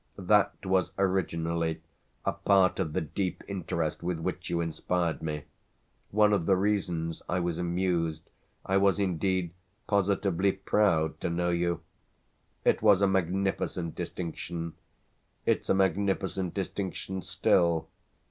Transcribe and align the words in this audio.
That 0.17 0.65
was 0.65 0.93
originally 0.97 1.79
a 2.25 2.31
part 2.31 2.79
of 2.79 2.93
the 2.93 3.01
deep 3.01 3.43
interest 3.47 4.01
with 4.01 4.17
which 4.19 4.49
you 4.49 4.59
inspired 4.59 5.21
me 5.21 5.43
one 6.09 6.33
of 6.33 6.47
the 6.47 6.55
reasons 6.55 7.21
I 7.29 7.39
was 7.39 7.59
amused, 7.59 8.27
I 8.65 8.77
was 8.77 8.97
indeed 8.97 9.53
positively 9.85 10.53
proud 10.53 11.21
to 11.21 11.29
know 11.29 11.51
you. 11.51 11.81
It 12.65 12.81
was 12.81 13.03
a 13.03 13.07
magnificent 13.07 13.93
distinction; 13.93 14.73
it's 15.45 15.69
a 15.69 15.75
magnificent 15.75 16.55
distinction 16.55 17.21
still. 17.21 17.87